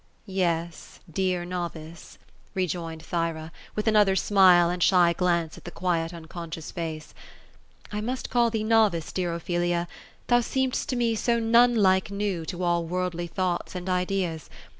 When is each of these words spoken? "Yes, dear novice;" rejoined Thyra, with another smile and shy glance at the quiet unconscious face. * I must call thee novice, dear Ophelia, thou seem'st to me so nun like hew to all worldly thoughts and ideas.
"Yes, 0.43 0.99
dear 1.07 1.45
novice;" 1.45 2.17
rejoined 2.55 3.03
Thyra, 3.03 3.51
with 3.75 3.87
another 3.87 4.15
smile 4.15 4.67
and 4.71 4.81
shy 4.81 5.13
glance 5.13 5.59
at 5.59 5.63
the 5.63 5.69
quiet 5.69 6.11
unconscious 6.11 6.71
face. 6.71 7.13
* 7.51 7.91
I 7.91 8.01
must 8.01 8.31
call 8.31 8.49
thee 8.49 8.63
novice, 8.63 9.11
dear 9.11 9.31
Ophelia, 9.31 9.87
thou 10.25 10.39
seem'st 10.41 10.89
to 10.89 10.95
me 10.95 11.13
so 11.13 11.37
nun 11.37 11.75
like 11.75 12.07
hew 12.07 12.45
to 12.47 12.63
all 12.63 12.83
worldly 12.85 13.27
thoughts 13.27 13.75
and 13.75 13.87
ideas. 13.87 14.49